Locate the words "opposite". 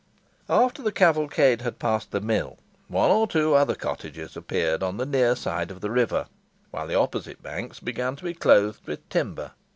6.97-7.43